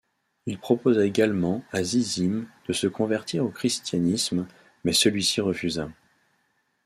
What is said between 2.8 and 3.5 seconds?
convertir au